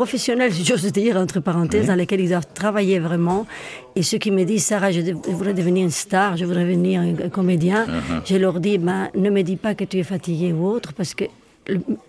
professionnelle, 0.00 0.50
si 0.54 0.64
j'ose 0.64 0.90
dire, 0.92 1.18
entre 1.18 1.40
parenthèses, 1.40 1.88
dans 1.88 1.94
lesquelles 1.94 2.20
ils 2.20 2.30
doivent 2.30 2.54
travailler 2.54 2.98
vraiment. 2.98 3.46
Et 3.94 4.02
ceux 4.02 4.16
qui 4.16 4.30
me 4.30 4.44
disent, 4.44 4.64
Sarah, 4.64 4.90
je, 4.92 5.02
voudrais 5.12 5.52
devenir 5.52 5.84
une 5.84 5.90
star, 5.90 6.38
je 6.38 6.46
voudrais 6.46 6.64
devenir 6.64 7.02
un, 7.02 7.26
un 7.26 7.28
comédien, 7.28 7.84
je 8.24 8.36
leur 8.36 8.60
dis, 8.60 8.78
ben, 8.78 9.10
ne 9.14 9.28
me 9.28 9.42
dis 9.42 9.56
pas 9.56 9.74
que 9.74 9.84
tu 9.84 9.98
es 9.98 10.02
fatigué 10.02 10.54
ou 10.54 10.66
autre, 10.66 10.94
parce 10.94 11.12
que 11.12 11.24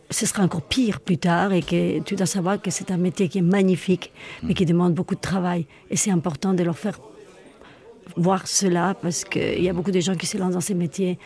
ce 0.09 0.25
sera 0.25 0.41
encore 0.43 0.61
pire 0.61 1.01
plus 1.01 1.17
tard 1.17 1.51
et 1.51 1.61
que 1.61 1.99
tu 1.99 2.15
dois 2.15 2.27
savoir 2.37 2.61
que 2.61 2.71
c'est 2.71 2.91
un 2.91 2.97
métier 3.07 3.27
qui 3.27 3.39
est 3.39 3.47
magnifique, 3.57 4.13
mais 4.41 4.53
qui 4.53 4.65
demande 4.65 4.93
beaucoup 4.93 5.15
de 5.15 5.25
travail. 5.31 5.65
Et 5.89 5.97
c'est 5.97 6.11
important 6.11 6.53
de 6.53 6.63
leur 6.63 6.77
faire 6.77 6.97
voir 8.15 8.47
cela 8.47 8.95
parce 9.01 9.25
qu'il 9.25 9.61
y 9.61 9.67
a 9.67 9.73
beaucoup 9.73 9.91
de 9.91 9.99
gens 9.99 10.15
qui 10.15 10.27
se 10.27 10.37
lancent 10.37 10.53
dans 10.53 10.61
ces 10.61 10.75
métiers. 10.75 11.19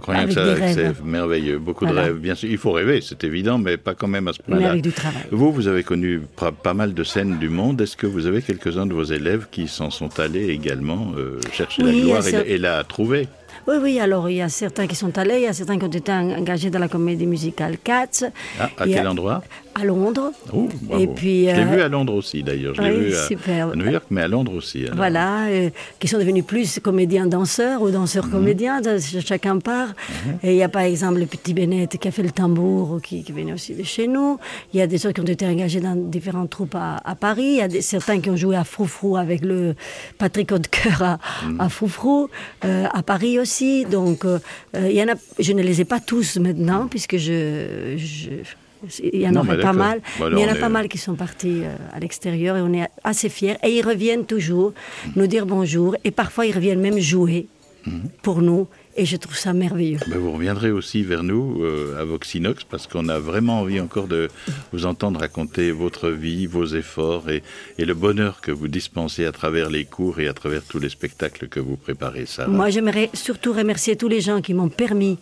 Que 0.00 0.72
c'est 0.72 1.04
merveilleux, 1.04 1.58
beaucoup 1.58 1.86
de 1.86 1.92
rêves. 1.92 2.16
Bien 2.16 2.34
sûr, 2.34 2.48
il 2.50 2.58
faut 2.58 2.72
rêver, 2.72 3.00
c'est 3.00 3.22
évident, 3.24 3.58
mais 3.58 3.76
pas 3.76 3.94
quand 3.94 4.08
même 4.08 4.28
à 4.28 4.32
ce 4.32 4.42
point-là. 4.42 4.70
Avec 4.70 4.82
du 4.82 4.92
travail. 4.92 5.22
Vous, 5.30 5.52
vous 5.52 5.68
avez 5.68 5.82
connu 5.82 6.22
pas 6.62 6.74
mal 6.74 6.94
de 6.94 7.04
scènes 7.04 7.38
du 7.38 7.48
monde. 7.48 7.80
Est-ce 7.80 7.96
que 7.96 8.06
vous 8.06 8.26
avez 8.26 8.42
quelques-uns 8.42 8.86
de 8.86 8.94
vos 8.94 9.04
élèves 9.04 9.46
qui 9.50 9.68
s'en 9.68 9.90
sont 9.90 10.18
allés 10.18 10.48
également 10.48 11.12
euh, 11.16 11.38
chercher 11.52 11.82
la 11.82 11.92
gloire 11.92 12.26
et, 12.26 12.54
et 12.54 12.58
la 12.58 12.82
trouver? 12.84 13.28
Oui, 13.66 13.76
oui, 13.80 13.98
alors 13.98 14.28
il 14.28 14.36
y 14.36 14.42
a 14.42 14.48
certains 14.50 14.86
qui 14.86 14.94
sont 14.94 15.16
allés, 15.16 15.36
il 15.36 15.42
y 15.44 15.46
a 15.46 15.52
certains 15.54 15.78
qui 15.78 15.84
ont 15.84 15.88
été 15.88 16.12
engagés 16.12 16.68
dans 16.68 16.80
la 16.80 16.88
comédie 16.88 17.26
musicale 17.26 17.78
Cats. 17.82 18.26
Ah, 18.60 18.68
à 18.76 18.84
quel 18.86 19.06
endroit? 19.08 19.42
À 19.74 19.84
Londres. 19.84 20.32
Oh, 20.52 20.68
et 20.98 21.06
puis, 21.06 21.48
je 21.48 21.56
l'ai 21.56 21.64
vu 21.64 21.80
à 21.80 21.88
Londres 21.88 22.14
aussi 22.14 22.42
d'ailleurs. 22.42 22.74
Je 22.74 22.82
l'ai 22.82 23.10
vu 23.10 23.14
à, 23.14 23.76
New 23.76 23.90
York, 23.90 24.04
mais 24.10 24.22
à 24.22 24.28
Londres 24.28 24.54
aussi. 24.54 24.84
Voilà, 24.94 25.46
euh, 25.48 25.70
qui 25.98 26.08
sont 26.08 26.18
devenus 26.18 26.44
plus 26.44 26.78
comédiens-danseurs 26.80 27.82
ou 27.82 27.90
danseurs-comédiens, 27.90 28.80
mhm. 28.80 29.20
chacun 29.24 29.58
part. 29.58 29.88
Mhm. 29.88 30.38
Et 30.42 30.52
il 30.52 30.56
y 30.56 30.62
a 30.62 30.68
par 30.68 30.82
exemple 30.82 31.18
le 31.18 31.26
petit 31.26 31.54
Bennett 31.54 31.98
qui 31.98 32.08
a 32.08 32.10
fait 32.10 32.22
le 32.22 32.30
tambour, 32.30 33.00
qui, 33.02 33.22
qui 33.24 33.32
venait 33.32 33.52
aussi 33.52 33.74
de 33.74 33.82
chez 33.82 34.06
nous. 34.06 34.38
Il 34.72 34.78
y 34.78 34.82
a 34.82 34.86
des 34.86 35.06
autres 35.06 35.14
qui 35.14 35.20
ont 35.20 35.32
été 35.32 35.46
engagés 35.46 35.80
dans 35.80 35.96
différentes 35.96 36.50
troupes 36.50 36.76
à, 36.76 37.14
Paris. 37.18 37.44
Il 37.44 37.56
y 37.56 37.62
a 37.62 37.68
des, 37.68 37.82
certains 37.82 38.20
qui 38.20 38.30
ont 38.30 38.36
joué 38.36 38.56
à 38.56 38.64
Froufrou 38.64 39.16
avec 39.16 39.44
le 39.44 39.74
Patrick 40.18 40.52
Haudecoeur 40.52 41.02
à, 41.02 41.18
mhm. 41.44 41.60
à 41.60 41.68
Froufrou, 41.68 42.28
euh, 42.64 42.86
à 42.92 43.02
Paris 43.02 43.38
aussi. 43.38 43.84
Donc, 43.84 44.24
euh, 44.24 44.38
il 44.74 44.92
y 44.92 45.02
en 45.02 45.08
a, 45.08 45.14
je 45.38 45.52
ne 45.52 45.62
les 45.62 45.80
ai 45.80 45.84
pas 45.84 46.00
tous 46.00 46.36
maintenant, 46.36 46.86
puisque 46.88 47.16
je, 47.16 47.94
je 47.96 48.30
il 49.02 49.20
y 49.20 49.28
en 49.28 49.34
a 49.36 49.44
pas 49.44 49.72
mal, 49.72 50.00
mais 50.20 50.26
il 50.32 50.38
y 50.38 50.44
en 50.44 50.52
a 50.52 50.54
pas 50.54 50.68
mal 50.68 50.88
qui 50.88 50.98
sont 50.98 51.14
partis 51.14 51.62
euh, 51.62 51.74
à 51.92 52.00
l'extérieur 52.00 52.56
et 52.56 52.60
on 52.60 52.72
est 52.72 52.88
assez 53.02 53.28
fiers. 53.28 53.56
Et 53.62 53.70
ils 53.70 53.82
reviennent 53.82 54.26
toujours 54.26 54.72
nous 55.16 55.26
dire 55.26 55.46
bonjour 55.46 55.96
et 56.04 56.10
parfois 56.10 56.46
ils 56.46 56.54
reviennent 56.54 56.80
même 56.80 56.98
jouer 56.98 57.46
mhm. 57.86 58.08
pour 58.22 58.42
nous. 58.42 58.68
Et 58.96 59.06
je 59.06 59.16
trouve 59.16 59.36
ça 59.36 59.52
merveilleux. 59.52 59.98
Ben, 60.06 60.18
vous 60.18 60.32
reviendrez 60.32 60.70
aussi 60.70 61.02
vers 61.02 61.24
nous 61.24 61.62
euh, 61.64 62.00
à 62.00 62.04
Voxinox 62.04 62.62
parce 62.62 62.86
qu'on 62.86 63.08
a 63.08 63.18
vraiment 63.18 63.60
envie 63.60 63.80
encore 63.80 64.06
de 64.06 64.28
vous 64.72 64.86
entendre 64.86 65.18
raconter 65.18 65.72
votre 65.72 66.10
vie, 66.10 66.46
vos 66.46 66.66
efforts 66.66 67.28
et, 67.28 67.42
et, 67.78 67.84
le 67.84 67.94
bonheur 67.94 68.40
que 68.40 68.52
vous 68.52 68.68
dispensez 68.68 69.24
à 69.24 69.32
travers 69.32 69.68
les 69.68 69.84
cours 69.84 70.20
et 70.20 70.28
à 70.28 70.32
travers 70.32 70.62
tous 70.62 70.78
les 70.78 70.88
spectacles 70.88 71.48
que 71.48 71.58
vous 71.58 71.76
préparez. 71.76 72.26
Ça. 72.26 72.46
Moi, 72.46 72.70
j'aimerais 72.70 73.10
surtout 73.14 73.52
remercier 73.52 73.96
tous 73.96 74.08
les 74.08 74.20
gens 74.20 74.40
qui 74.40 74.54
m'ont 74.54 74.68
permis 74.68 75.18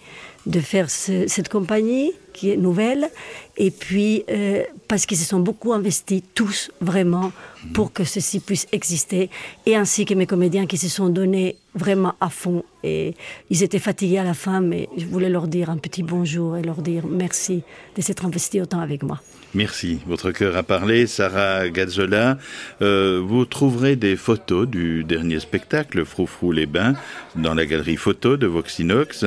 de 0.47 0.61
faire 0.61 0.91
cette 0.91 1.49
compagnie 1.49 2.13
qui 2.33 2.51
est 2.51 2.57
nouvelle, 2.57 3.09
et 3.57 3.71
puis 3.71 4.25
euh, 4.31 4.63
parce 4.89 5.07
qu'ils 5.07 5.19
se 5.19 5.25
sont 5.25 5.41
beaucoup 5.41 5.73
investis, 5.73 6.23
tous 6.35 6.71
vraiment, 6.81 7.33
pour 7.75 7.93
que 7.93 8.05
ceci 8.05 8.41
puisse 8.41 8.67
exister, 8.73 9.31
et 9.67 9.77
ainsi 9.77 10.05
que 10.05 10.15
mes 10.15 10.27
comédiens 10.27 10.67
qui 10.67 10.79
se 10.79 10.89
sont 10.89 11.09
donnés 11.09 11.57
vraiment 11.75 12.15
à 12.21 12.29
fond, 12.29 12.65
et 12.83 13.15
ils 13.51 13.63
étaient 13.63 13.79
fatigués 13.79 14.19
à 14.19 14.25
la 14.25 14.35
fin, 14.35 14.61
mais 14.61 14.89
je 14.97 15.07
voulais 15.07 15.31
leur 15.31 15.49
dire 15.49 15.71
un 15.71 15.79
petit 15.79 16.03
bonjour 16.03 16.57
et 16.57 16.63
leur 16.63 16.83
dire 16.83 17.07
merci 17.07 17.63
de 17.97 18.03
s'être 18.03 18.25
investis 18.25 18.61
autant 18.61 18.81
avec 18.81 19.03
moi. 19.03 19.21
Merci. 19.55 19.99
Votre 20.07 20.31
cœur 20.31 20.57
a 20.57 20.63
parlé, 20.63 21.07
Sarah 21.07 21.69
Gazzola. 21.69 22.39
Euh, 22.81 23.21
vous 23.23 23.45
trouverez 23.45 23.97
des 23.97 24.17
photos 24.17 24.67
du 24.67 25.05
dernier 25.05 25.41
spectacle, 25.41 26.07
Froufrou 26.07 26.53
les 26.53 26.65
Bains, 26.65 26.95
dans 27.37 27.53
la 27.53 27.67
galerie 27.67 27.97
photo 27.97 28.39
de 28.39 28.47
Voxinox. 28.47 29.27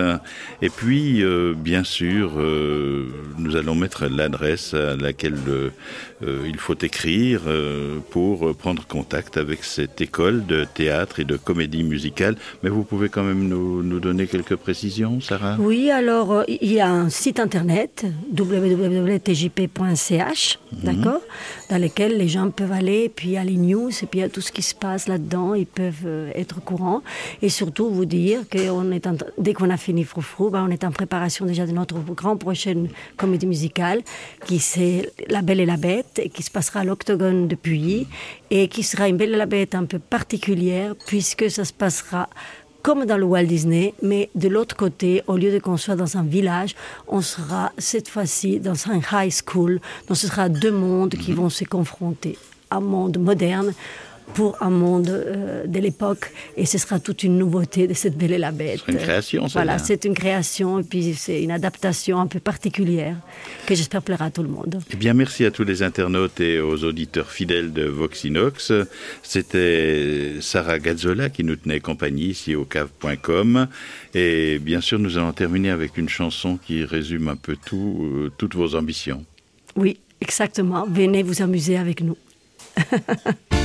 Et 0.63 0.70
puis, 0.70 1.24
euh, 1.24 1.53
bien 1.55 1.84
sûr, 1.84 2.32
euh, 2.38 3.05
nous 3.38 3.55
allons 3.55 3.75
mettre 3.75 4.08
l'adresse 4.08 4.74
à 4.74 4.96
laquelle 4.96 5.38
euh, 5.48 5.70
il 6.48 6.57
faut 6.57 6.77
écrire 6.81 7.42
euh, 7.46 8.00
pour 8.09 8.55
prendre 8.55 8.88
contact 8.88 9.38
avec 9.38 9.64
cette 9.64 10.01
école 10.01 10.44
de 10.48 10.66
théâtre 10.66 11.20
et 11.20 11.24
de 11.25 11.38
comédie 11.38 11.83
musicale. 11.83 12.35
Mais 12.64 12.72
vous 12.72 12.83
pouvez 12.83 13.09
quand 13.09 13.24
même 13.24 13.48
nous, 13.48 13.83
nous 13.83 14.00
donner 14.00 14.25
quelques 14.25 14.55
précisions, 14.55 15.22
Sarah? 15.22 15.57
Oui, 15.59 15.92
alors 15.92 16.44
il 16.48 16.74
y 16.74 16.79
a 16.79 16.90
un 16.90 17.09
site 17.09 17.40
internet 17.40 18.07
www.tjp.ca 18.35 20.15
Mhm. 20.18 20.84
d'accord 20.84 21.22
Dans 21.70 21.78
lesquels 21.78 22.18
les 22.18 22.28
gens 22.28 22.50
peuvent 22.50 22.72
aller, 22.72 23.10
puis 23.10 23.30
il 23.30 23.32
y 23.34 23.38
a 23.38 23.44
les 23.44 23.58
news, 23.58 23.90
et 23.90 24.06
puis 24.06 24.20
il 24.20 24.22
y 24.22 24.25
a 24.25 24.30
tout 24.30 24.42
ce 24.42 24.51
qui 24.51 24.62
se 24.62 24.75
passe 24.75 25.08
là-dedans, 25.08 25.54
ils 25.54 25.66
peuvent 25.66 26.06
euh, 26.06 26.32
être 26.36 26.58
au 26.58 26.62
courant. 26.62 27.01
Et 27.42 27.50
surtout 27.50 27.90
vous 27.90 28.06
dire 28.06 28.48
que 28.50 28.58
est 28.94 29.08
dès 29.38 29.54
qu'on 29.54 29.70
a 29.70 29.78
fini 29.78 30.04
Froufrou, 30.04 30.50
ben, 30.50 30.66
on 30.68 30.72
est 30.72 30.84
en 30.84 30.92
préparation 30.92 31.46
déjà 31.46 31.66
de 31.66 31.72
notre 31.72 32.00
grande 32.00 32.40
prochaine 32.40 32.90
comédie 33.18 33.48
musicale, 33.48 34.01
qui 34.46 34.60
c'est 34.60 35.12
La 35.30 35.42
Belle 35.42 35.60
et 35.60 35.66
la 35.66 35.78
Bête, 35.78 36.22
qui 36.34 36.44
se 36.44 36.51
passera 36.51 36.82
à 36.82 36.84
l'Octogone 36.84 37.48
depuis, 37.48 38.08
et 38.51 38.68
qui 38.68 38.84
sera 38.84 39.08
une 39.08 39.18
Belle 39.18 39.34
et 39.34 39.38
la 39.38 39.46
Bête 39.46 39.75
un 39.75 39.86
peu 39.86 40.00
particulière, 40.00 40.96
puisque 41.08 41.50
ça 41.50 41.66
se 41.66 41.74
passera 41.74 42.30
comme 42.86 43.06
dans 43.08 43.18
le 43.18 43.24
Walt 43.24 43.46
Disney, 43.46 43.96
mais 44.04 44.30
de 44.36 44.48
l'autre 44.48 44.76
côté, 44.76 45.24
au 45.26 45.38
lieu 45.38 45.52
de 45.52 45.58
qu'on 45.58 45.76
soit 45.76 45.96
dans 45.96 46.18
un 46.18 46.22
village, 46.22 46.76
on 47.08 47.20
sera 47.20 47.72
cette 47.80 48.08
fois-ci 48.08 48.60
dans 48.60 48.76
un 48.92 49.00
high 49.12 49.34
school. 49.34 49.80
Donc 50.08 50.18
ce 50.18 50.28
sera 50.28 50.50
deux 50.50 50.72
mondes 50.72 51.16
qui 51.16 51.32
mhm. 51.32 51.38
vont 51.38 51.50
se 51.50 51.64
confronter. 51.64 52.38
Un 52.70 52.82
monde 52.82 53.18
moderne 53.18 53.74
pour 54.33 54.61
un 54.61 54.70
monde 54.70 55.09
euh, 55.09 55.66
de 55.66 55.79
l'époque 55.79 56.31
et 56.57 56.66
ce 56.66 56.77
sera 56.77 57.00
toute 57.00 57.24
une 57.24 57.38
nouveauté 57.38 57.88
de 57.88 57.94
cette 57.94 58.18
Belle 58.18 58.33
et 58.33 58.38
la 58.38 58.51
Bête. 58.51 58.81
C'est 58.85 58.92
une 58.92 58.98
création, 58.98 59.46
Voilà, 59.48 59.77
c'est 59.77 60.05
une 60.05 60.14
création 60.14 60.79
et 60.79 60.83
puis 60.83 61.14
c'est 61.14 61.42
une 61.42 61.51
adaptation 61.51 62.20
un 62.20 62.27
peu 62.27 62.40
particulière 62.40 63.18
que 63.66 63.75
j'espère 63.75 64.01
plaira 64.01 64.25
à 64.25 64.31
tout 64.31 64.44
le 64.44 64.50
monde. 64.50 64.79
Eh 64.92 64.96
bien, 64.96 65.14
merci 65.14 65.46
à 65.46 65.51
tous 65.51 65.64
les 65.64 65.83
internautes 65.83 66.40
et 66.42 66.59
aux 66.59 66.83
auditeurs 66.83 67.31
fidèles 67.31 67.74
de 67.74 67.85
Voxinox. 67.85 68.72
C'était 69.24 70.33
Sarah 70.42 70.79
Gazzola 70.79 71.29
qui 71.29 71.44
nous 71.44 71.55
tenait 71.55 71.79
compagnie 71.79 72.27
ici 72.27 72.55
au 72.55 72.66
cave.com 72.66 73.68
et 74.14 74.59
bien 74.59 74.81
sûr, 74.81 75.00
nous 75.00 75.18
allons 75.18 75.33
terminer 75.33 75.70
avec 75.70 75.98
une 75.98 76.09
chanson 76.09 76.57
qui 76.57 76.83
résume 76.83 77.27
un 77.27 77.35
peu 77.35 77.55
tout, 77.66 78.00
euh, 78.01 78.31
toutes 78.38 78.55
vos 78.55 78.75
ambitions. 78.75 79.24
Oui, 79.75 79.98
exactement. 80.22 80.85
Venez 80.90 81.24
vous 81.24 81.42
amuser 81.42 81.77
avec 81.77 82.01
nous. 82.01 82.18